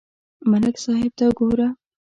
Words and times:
ملک 0.49 0.75
صاحب 0.85 1.11
ته 1.19 1.25
گوره 1.39 1.67